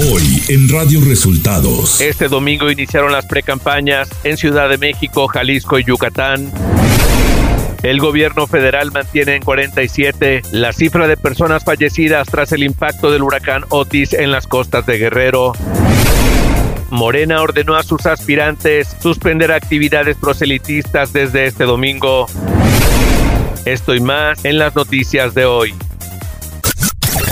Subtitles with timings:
[0.00, 2.00] Hoy en Radio Resultados.
[2.00, 6.52] Este domingo iniciaron las precampañas en Ciudad de México, Jalisco y Yucatán.
[7.82, 13.24] El gobierno federal mantiene en 47 la cifra de personas fallecidas tras el impacto del
[13.24, 15.52] huracán Otis en las costas de Guerrero.
[16.90, 22.26] Morena ordenó a sus aspirantes suspender actividades proselitistas desde este domingo.
[23.64, 25.74] Esto y más en las noticias de hoy.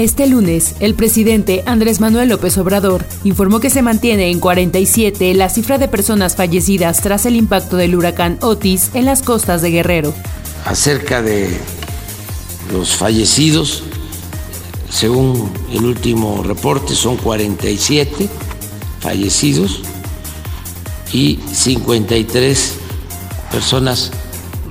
[0.00, 5.50] Este lunes, el presidente Andrés Manuel López Obrador informó que se mantiene en 47 la
[5.50, 10.14] cifra de personas fallecidas tras el impacto del huracán Otis en las costas de Guerrero.
[10.64, 11.54] Acerca de
[12.72, 13.82] los fallecidos,
[14.88, 18.26] según el último reporte, son 47
[19.00, 19.82] fallecidos
[21.12, 22.74] y 53
[23.52, 24.12] personas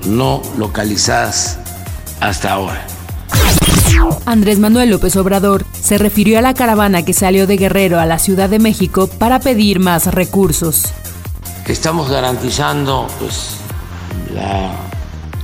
[0.07, 1.59] no localizadas
[2.19, 2.98] hasta ahora.
[4.25, 8.19] Andrés Manuel López Obrador se refirió a la caravana que salió de Guerrero a la
[8.19, 10.85] Ciudad de México para pedir más recursos.
[11.65, 13.55] Estamos garantizando pues,
[14.33, 14.71] la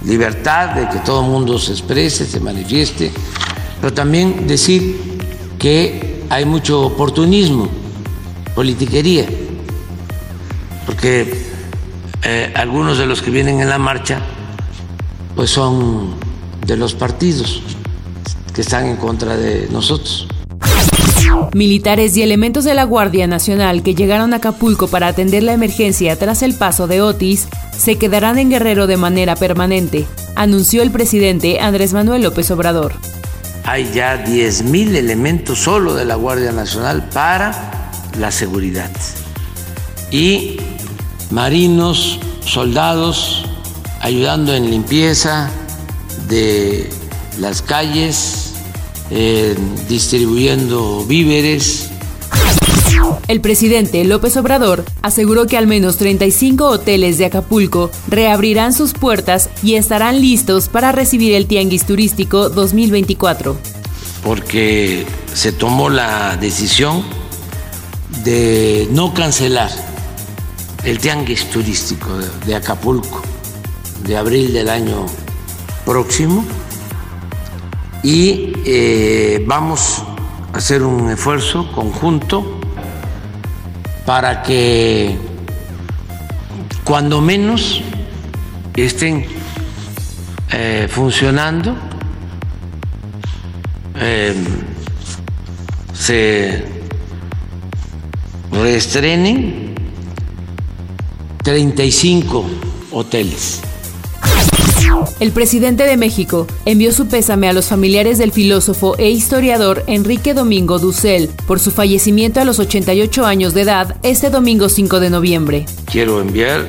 [0.06, 3.12] libertad de que todo el mundo se exprese, se manifieste,
[3.81, 5.19] pero también decir
[5.59, 7.69] que hay mucho oportunismo,
[8.53, 9.28] politiquería,
[10.86, 11.45] porque
[12.23, 14.19] eh, algunos de los que vienen en la marcha
[15.36, 16.16] pues son
[16.66, 17.62] de los partidos
[18.56, 20.28] que están en contra de nosotros.
[21.53, 26.17] Militares y elementos de la Guardia Nacional que llegaron a Acapulco para atender la emergencia
[26.17, 27.47] tras el paso de Otis
[27.78, 32.94] se quedarán en Guerrero de manera permanente, anunció el presidente Andrés Manuel López Obrador.
[33.66, 38.91] Hay ya 10.000 elementos solo de la Guardia Nacional para la seguridad.
[40.12, 40.58] Y
[41.31, 43.44] marinos, soldados,
[44.02, 45.50] ayudando en limpieza
[46.29, 46.90] de
[47.40, 48.44] las calles,
[49.11, 49.55] eh,
[49.88, 51.89] distribuyendo víveres.
[53.27, 59.49] El presidente López Obrador aseguró que al menos 35 hoteles de Acapulco reabrirán sus puertas
[59.63, 63.57] y estarán listos para recibir el Tianguis Turístico 2024.
[64.23, 67.03] Porque se tomó la decisión
[68.23, 69.69] de no cancelar
[70.83, 72.09] el Tianguis Turístico
[72.45, 73.22] de Acapulco
[74.05, 75.05] de abril del año
[75.83, 76.45] próximo
[78.05, 80.03] y eh, vamos
[80.53, 82.59] a hacer un esfuerzo conjunto
[84.05, 85.17] para que
[86.83, 87.81] cuando menos
[88.75, 89.25] estén
[90.51, 91.75] eh, funcionando,
[93.99, 94.35] em,
[95.95, 96.63] se
[98.51, 99.73] reestrenen
[101.41, 102.45] 35
[102.91, 103.65] hoteles.
[105.19, 110.34] El presidente de México envió su pésame a los familiares del filósofo e historiador Enrique
[110.34, 115.09] Domingo Dussel por su fallecimiento a los 88 años de edad este domingo 5 de
[115.09, 115.66] noviembre.
[115.91, 116.68] Quiero enviar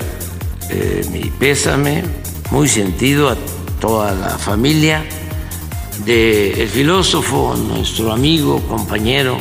[0.70, 2.04] eh, mi pésame
[2.50, 3.36] muy sentido a
[3.80, 5.04] toda la familia
[6.04, 9.38] del filósofo, nuestro amigo, compañero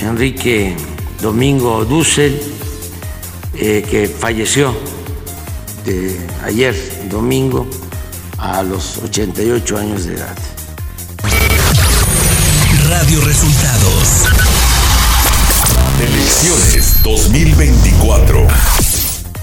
[0.00, 0.74] Enrique
[1.20, 2.40] Domingo Dussel,
[3.54, 4.74] eh, que falleció
[5.84, 6.74] de ayer
[7.10, 7.66] domingo
[8.42, 10.36] a los 88 años de edad.
[12.88, 14.24] Radio Resultados.
[16.00, 18.81] Elecciones 2024.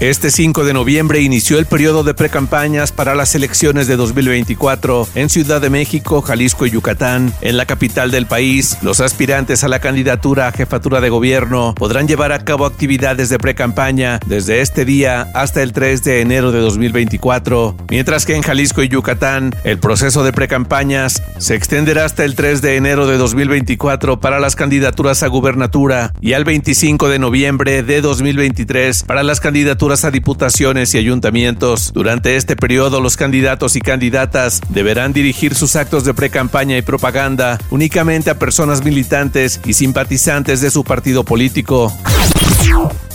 [0.00, 5.28] Este 5 de noviembre inició el periodo de precampañas para las elecciones de 2024 en
[5.28, 7.34] Ciudad de México, Jalisco y Yucatán.
[7.42, 12.08] En la capital del país, los aspirantes a la candidatura a jefatura de gobierno podrán
[12.08, 16.60] llevar a cabo actividades de precampaña desde este día hasta el 3 de enero de
[16.60, 22.36] 2024, mientras que en Jalisco y Yucatán el proceso de precampañas se extenderá hasta el
[22.36, 27.82] 3 de enero de 2024 para las candidaturas a gubernatura y al 25 de noviembre
[27.82, 31.92] de 2023 para las candidaturas a diputaciones y ayuntamientos.
[31.92, 37.58] Durante este periodo, los candidatos y candidatas deberán dirigir sus actos de precampaña y propaganda
[37.70, 41.92] únicamente a personas militantes y simpatizantes de su partido político.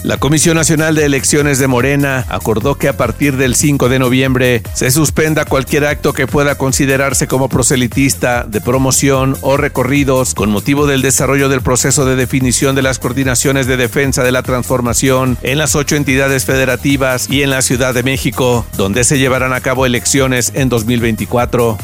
[0.04, 4.62] La Comisión Nacional de Elecciones de Morena acordó que a partir del 5 de noviembre
[4.76, 10.86] se suspenda cualquier acto que pueda considerarse como proselitista, de promoción o recorridos con motivo
[10.86, 15.58] del desarrollo del proceso de definición de las coordinaciones de defensa de la transformación en
[15.58, 16.46] las ocho entidades
[17.30, 21.78] y en la Ciudad de México, donde se llevarán a cabo elecciones en 2024.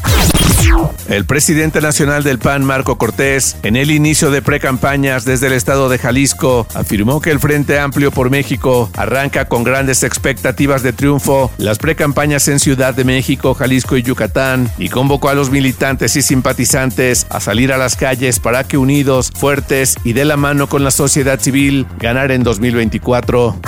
[1.08, 5.88] El presidente nacional del PAN, Marco Cortés, en el inicio de precampañas desde el estado
[5.88, 11.52] de Jalisco, afirmó que el Frente Amplio por México arranca con grandes expectativas de triunfo
[11.58, 16.22] las precampañas en Ciudad de México, Jalisco y Yucatán y convocó a los militantes y
[16.22, 20.82] simpatizantes a salir a las calles para que unidos, fuertes y de la mano con
[20.82, 23.60] la sociedad civil ganar en 2024.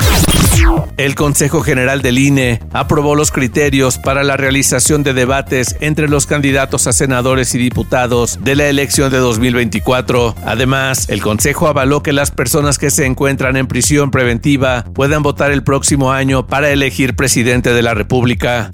[0.96, 6.26] El Consejo General del INE aprobó los criterios para la realización de debates entre los
[6.26, 10.36] candidatos a senadores y diputados de la elección de 2024.
[10.44, 15.50] Además, el Consejo avaló que las personas que se encuentran en prisión preventiva puedan votar
[15.50, 18.70] el próximo año para elegir presidente de la República.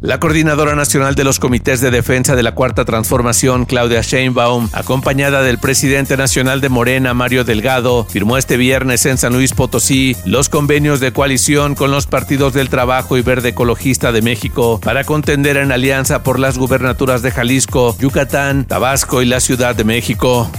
[0.00, 5.42] La coordinadora nacional de los comités de defensa de la Cuarta Transformación, Claudia Sheinbaum, acompañada
[5.42, 10.48] del presidente nacional de Morena, Mario Delgado, firmó este viernes en San Luis Potosí los
[10.48, 15.56] convenios de coalición con los partidos del Trabajo y Verde Ecologista de México para contender
[15.56, 20.50] en alianza por las gubernaturas de Jalisco, Yucatán, Tabasco y la Ciudad de México.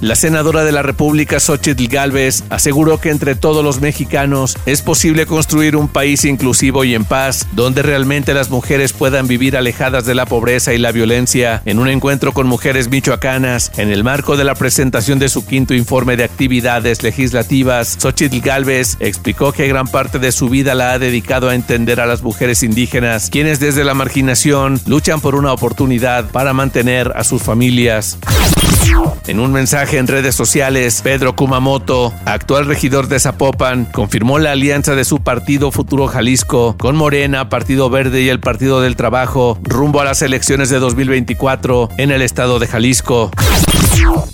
[0.00, 5.24] La senadora de la República, Xochitl Galvez, aseguró que entre todos los mexicanos es posible
[5.24, 10.14] construir un país inclusivo y en paz, donde realmente las mujeres puedan vivir alejadas de
[10.14, 11.62] la pobreza y la violencia.
[11.64, 15.72] En un encuentro con mujeres michoacanas, en el marco de la presentación de su quinto
[15.72, 20.98] informe de actividades legislativas, Xochitl Galvez explicó que gran parte de su vida la ha
[20.98, 26.30] dedicado a entender a las mujeres indígenas, quienes desde la marginación luchan por una oportunidad
[26.30, 28.18] para mantener a sus familias.
[29.26, 34.94] En un mensaje en redes sociales, Pedro Kumamoto, actual regidor de Zapopan, confirmó la alianza
[34.94, 40.00] de su partido Futuro Jalisco con Morena, Partido Verde y el Partido del Trabajo rumbo
[40.00, 43.30] a las elecciones de 2024 en el estado de Jalisco.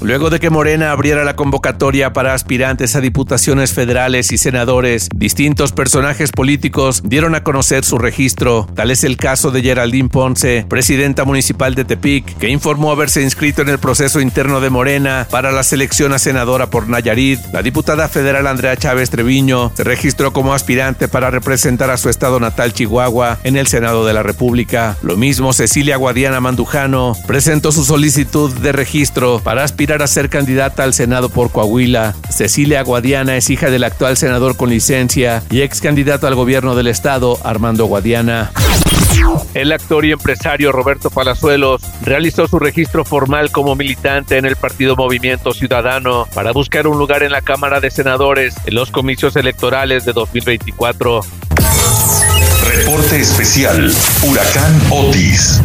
[0.01, 5.73] Luego de que Morena abriera la convocatoria para aspirantes a diputaciones federales y senadores, distintos
[5.73, 8.67] personajes políticos dieron a conocer su registro.
[8.75, 13.63] Tal es el caso de Geraldine Ponce, presidenta municipal de Tepic, que informó haberse inscrito
[13.63, 17.41] en el proceso interno de Morena para la selección a senadora por Nayarit.
[17.53, 22.41] La diputada federal Andrea Chávez Treviño se registró como aspirante para representar a su estado
[22.41, 24.97] natal Chihuahua en el Senado de la República.
[25.03, 30.85] Lo mismo Cecilia Guadiana Mandujano presentó su solicitud de registro para aspirar a ser candidata
[30.85, 32.15] al Senado por Coahuila.
[32.31, 36.87] Cecilia Guadiana es hija del actual senador con licencia y ex candidato al gobierno del
[36.87, 38.53] estado, Armando Guadiana.
[39.55, 44.95] El actor y empresario Roberto Palazuelos realizó su registro formal como militante en el partido
[44.95, 50.05] Movimiento Ciudadano para buscar un lugar en la Cámara de Senadores en los comicios electorales
[50.05, 51.23] de 2024.
[52.69, 53.93] Reporte especial,
[54.23, 55.61] Huracán Otis.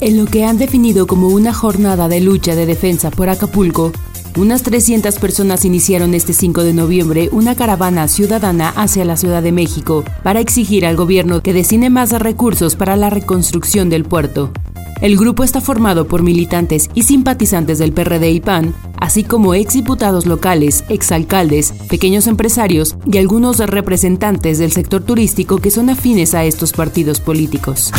[0.00, 3.92] En lo que han definido como una jornada de lucha de defensa por Acapulco,
[4.36, 9.52] unas 300 personas iniciaron este 5 de noviembre una caravana ciudadana hacia la Ciudad de
[9.52, 14.50] México para exigir al gobierno que destine más recursos para la reconstrucción del puerto.
[15.00, 20.24] El grupo está formado por militantes y simpatizantes del PRD y PAN, así como exdiputados
[20.24, 26.72] locales, exalcaldes, pequeños empresarios y algunos representantes del sector turístico que son afines a estos
[26.72, 27.92] partidos políticos.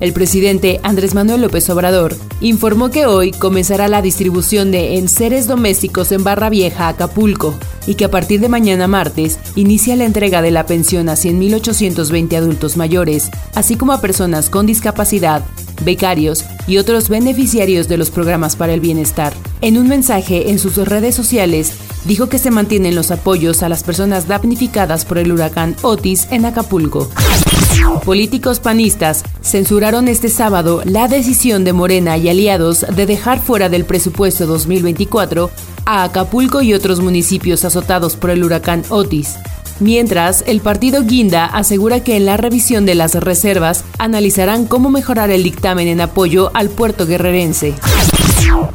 [0.00, 6.10] El presidente Andrés Manuel López Obrador informó que hoy comenzará la distribución de enseres domésticos
[6.12, 7.54] en Barra Vieja, Acapulco,
[7.86, 12.36] y que a partir de mañana martes inicia la entrega de la pensión a 100.820
[12.36, 15.42] adultos mayores, así como a personas con discapacidad,
[15.84, 19.32] becarios y otros beneficiarios de los programas para el bienestar.
[19.60, 21.72] En un mensaje en sus redes sociales,
[22.04, 26.44] dijo que se mantienen los apoyos a las personas damnificadas por el huracán Otis en
[26.44, 27.08] Acapulco.
[28.04, 33.84] Políticos panistas censuraron este sábado la decisión de Morena y aliados de dejar fuera del
[33.84, 35.50] presupuesto 2024
[35.84, 39.36] a Acapulco y otros municipios azotados por el huracán Otis.
[39.80, 45.30] Mientras, el partido Guinda asegura que en la revisión de las reservas analizarán cómo mejorar
[45.30, 47.74] el dictamen en apoyo al puerto guerrerense.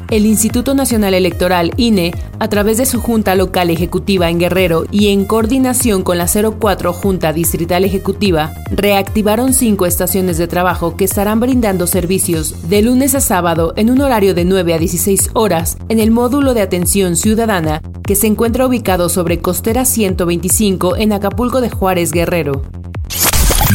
[0.09, 5.09] El Instituto Nacional Electoral, INE, a través de su Junta Local Ejecutiva en Guerrero y
[5.09, 11.39] en coordinación con la 04 Junta Distrital Ejecutiva, reactivaron cinco estaciones de trabajo que estarán
[11.39, 15.99] brindando servicios de lunes a sábado en un horario de 9 a 16 horas en
[15.99, 21.69] el módulo de atención ciudadana que se encuentra ubicado sobre Costera 125 en Acapulco de
[21.69, 22.61] Juárez Guerrero.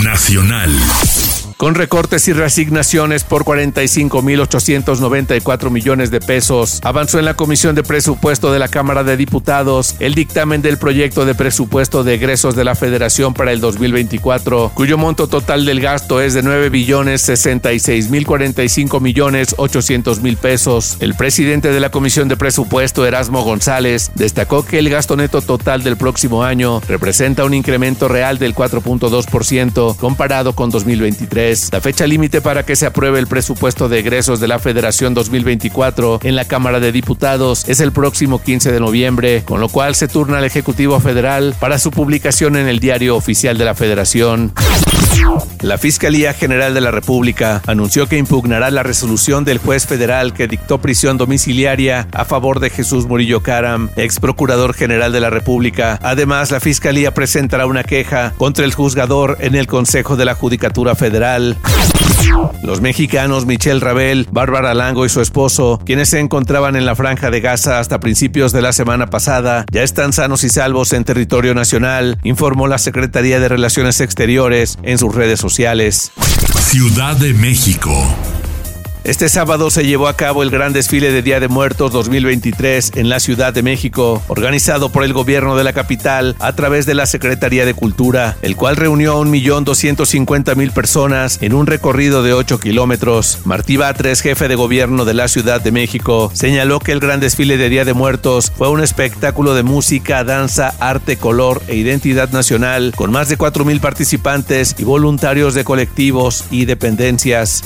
[0.03, 0.71] Nacional.
[1.63, 6.81] Con recortes y reasignaciones por 45.894 millones de pesos.
[6.83, 11.25] Avanzó en la Comisión de Presupuesto de la Cámara de Diputados el dictamen del proyecto
[11.25, 16.21] de presupuesto de egresos de la Federación para el 2024, cuyo monto total del gasto
[16.21, 20.97] es de 9 billones 66 mil 45 millones 800 mil pesos.
[20.99, 25.85] El presidente de la Comisión de Presupuesto, Erasmo González, destacó que el gasto neto total
[25.85, 31.52] del próximo año representa un incremento real del 4.2% comparado con 2023.
[31.71, 36.21] La fecha límite para que se apruebe el presupuesto de egresos de la Federación 2024
[36.23, 40.09] en la Cámara de Diputados es el próximo 15 de noviembre, con lo cual se
[40.09, 44.53] turna al Ejecutivo Federal para su publicación en el Diario Oficial de la Federación.
[45.63, 50.49] La Fiscalía General de la República anunció que impugnará la resolución del juez federal que
[50.49, 55.99] dictó prisión domiciliaria a favor de Jesús Murillo Caram, ex procurador general de la República.
[56.03, 60.95] Además, la Fiscalía presentará una queja contra el juzgador en el Consejo de la Judicatura
[60.95, 61.57] Federal.
[62.63, 67.31] Los mexicanos Michelle Rabel, Bárbara Lango y su esposo, quienes se encontraban en la franja
[67.31, 71.55] de Gaza hasta principios de la semana pasada, ya están sanos y salvos en territorio
[71.55, 76.13] nacional, informó la Secretaría de Relaciones Exteriores en sus redes sociales.
[76.61, 77.93] Ciudad de México.
[79.05, 83.09] Este sábado se llevó a cabo el gran desfile de Día de Muertos 2023 en
[83.09, 87.07] la Ciudad de México, organizado por el gobierno de la capital a través de la
[87.07, 93.41] Secretaría de Cultura, el cual reunió a 1.250.000 personas en un recorrido de 8 kilómetros.
[93.45, 97.57] Martí Batres, jefe de gobierno de la Ciudad de México, señaló que el gran desfile
[97.57, 102.93] de Día de Muertos fue un espectáculo de música, danza, arte, color e identidad nacional,
[102.95, 107.65] con más de 4.000 participantes y voluntarios de colectivos y dependencias.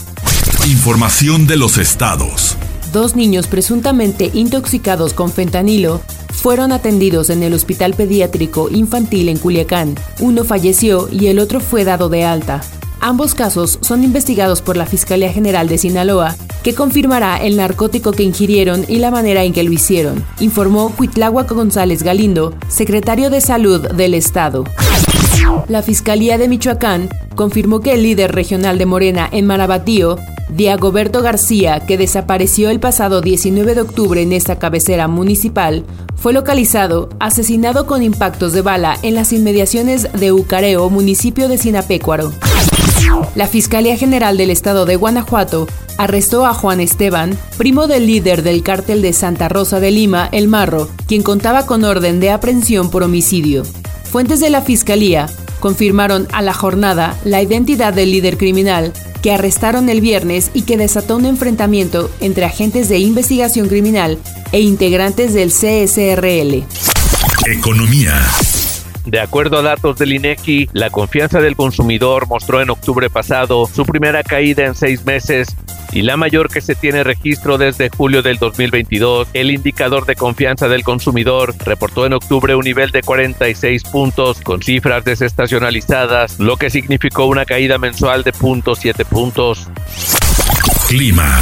[0.66, 2.56] Información de los estados.
[2.92, 6.00] Dos niños presuntamente intoxicados con fentanilo
[6.32, 9.94] fueron atendidos en el Hospital Pediátrico Infantil en Culiacán.
[10.18, 12.62] Uno falleció y el otro fue dado de alta.
[13.00, 18.25] Ambos casos son investigados por la Fiscalía General de Sinaloa, que confirmará el narcótico que
[18.25, 23.87] ingirieron y la manera en que lo hicieron, informó Cuitláhuac González Galindo, secretario de Salud
[23.90, 24.64] del Estado.
[25.68, 30.18] La Fiscalía de Michoacán confirmó que el líder regional de Morena en Marabatío
[30.49, 35.85] Diagoberto García, que desapareció el pasado 19 de octubre en esta cabecera municipal,
[36.15, 42.33] fue localizado, asesinado con impactos de bala en las inmediaciones de Ucareo, municipio de Sinapecuaro.
[43.35, 45.67] La Fiscalía General del Estado de Guanajuato
[45.99, 50.49] arrestó a Juan Esteban, primo del líder del cártel de Santa Rosa de Lima, El
[50.49, 53.65] Marro, quien contaba con orden de aprehensión por homicidio.
[54.05, 55.29] Fuentes de la Fiscalía
[55.60, 60.76] confirmaron a la jornada la identidad del líder criminal que arrestaron el viernes y que
[60.76, 64.18] desató un enfrentamiento entre agentes de investigación criminal
[64.52, 66.64] e integrantes del CSRL.
[67.46, 68.22] Economía.
[69.06, 73.86] De acuerdo a datos del INEGI, la confianza del consumidor mostró en octubre pasado su
[73.86, 75.56] primera caída en seis meses
[75.92, 79.28] y la mayor que se tiene registro desde julio del 2022.
[79.32, 84.60] El indicador de confianza del consumidor reportó en octubre un nivel de 46 puntos con
[84.60, 89.68] cifras desestacionalizadas, lo que significó una caída mensual de 0.7 puntos.
[90.88, 91.40] Clima.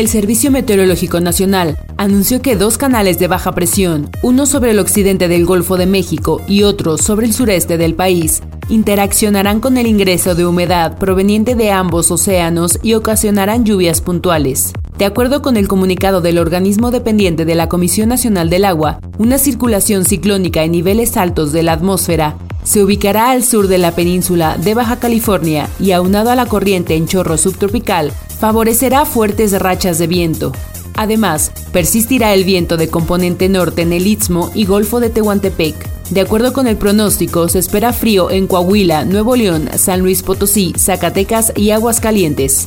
[0.00, 5.28] El Servicio Meteorológico Nacional anunció que dos canales de baja presión, uno sobre el occidente
[5.28, 10.34] del Golfo de México y otro sobre el sureste del país, interaccionarán con el ingreso
[10.34, 14.72] de humedad proveniente de ambos océanos y ocasionarán lluvias puntuales.
[14.96, 19.36] De acuerdo con el comunicado del organismo dependiente de la Comisión Nacional del Agua, una
[19.36, 24.56] circulación ciclónica en niveles altos de la atmósfera se ubicará al sur de la península
[24.56, 30.06] de Baja California y aunado a la corriente en chorro subtropical, favorecerá fuertes rachas de
[30.06, 30.52] viento.
[30.94, 35.76] Además, persistirá el viento de componente norte en el Istmo y Golfo de Tehuantepec.
[36.10, 40.72] De acuerdo con el pronóstico, se espera frío en Coahuila, Nuevo León, San Luis Potosí,
[40.76, 42.66] Zacatecas y Aguascalientes.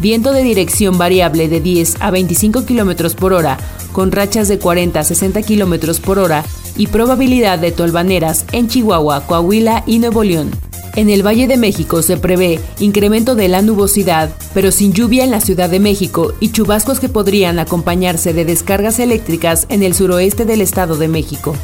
[0.00, 3.58] Viento de dirección variable de 10 a 25 km por hora,
[3.92, 6.42] con rachas de 40 a 60 km por hora
[6.76, 10.50] y probabilidad de tolvaneras en Chihuahua, Coahuila y Nuevo León.
[10.94, 15.30] En el Valle de México se prevé incremento de la nubosidad, pero sin lluvia en
[15.30, 20.44] la Ciudad de México y chubascos que podrían acompañarse de descargas eléctricas en el suroeste
[20.44, 21.56] del Estado de México.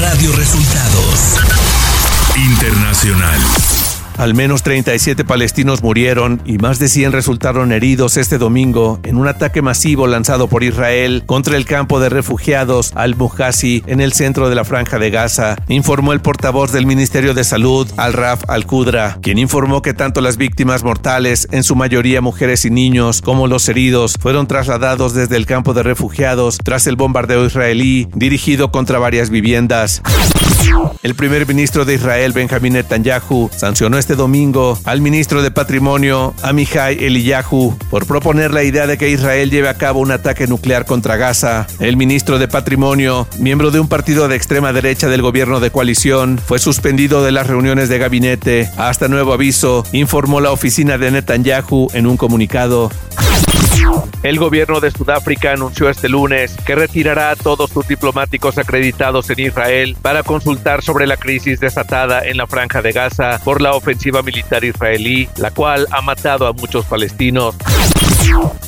[0.00, 1.36] Radio Resultados
[2.36, 3.89] Internacional.
[4.20, 9.26] Al menos 37 palestinos murieron y más de 100 resultaron heridos este domingo en un
[9.26, 14.56] ataque masivo lanzado por Israel contra el campo de refugiados Al-Muhasi en el centro de
[14.56, 19.80] la franja de Gaza, informó el portavoz del Ministerio de Salud, Al-Raf Al-Qudra, quien informó
[19.80, 24.46] que tanto las víctimas mortales, en su mayoría mujeres y niños, como los heridos fueron
[24.46, 30.02] trasladados desde el campo de refugiados tras el bombardeo israelí dirigido contra varias viviendas.
[31.02, 37.02] El primer ministro de Israel, Benjamin Netanyahu, sancionó este domingo al ministro de Patrimonio, Amihai
[37.04, 41.16] Eliyahu, por proponer la idea de que Israel lleve a cabo un ataque nuclear contra
[41.16, 41.66] Gaza.
[41.78, 46.38] El ministro de Patrimonio, miembro de un partido de extrema derecha del gobierno de coalición,
[46.44, 51.88] fue suspendido de las reuniones de gabinete hasta nuevo aviso, informó la oficina de Netanyahu
[51.94, 52.90] en un comunicado.
[54.22, 59.40] El gobierno de Sudáfrica anunció este lunes que retirará a todos sus diplomáticos acreditados en
[59.40, 64.22] Israel para consultar sobre la crisis desatada en la franja de Gaza por la ofensiva
[64.22, 67.56] militar israelí, la cual ha matado a muchos palestinos.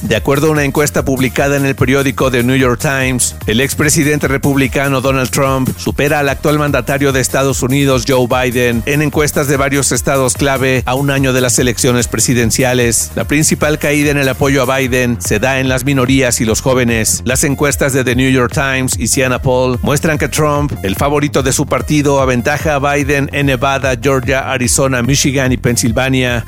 [0.03, 4.29] De acuerdo a una encuesta publicada en el periódico The New York Times, el expresidente
[4.29, 9.57] republicano Donald Trump supera al actual mandatario de Estados Unidos Joe Biden en encuestas de
[9.57, 13.13] varios estados clave a un año de las elecciones presidenciales.
[13.15, 16.61] La principal caída en el apoyo a Biden se da en las minorías y los
[16.61, 17.23] jóvenes.
[17.25, 21.43] Las encuestas de The New York Times y Siena Poll muestran que Trump, el favorito
[21.43, 26.45] de su partido, aventaja a Biden en Nevada, Georgia, Arizona, Michigan y Pensilvania.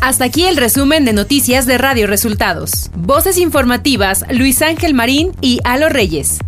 [0.00, 2.90] Hasta aquí el resumen de noticias de Radio Resultados.
[2.96, 6.40] Voces informativas Luis Ángel Marín y Alo Reyes.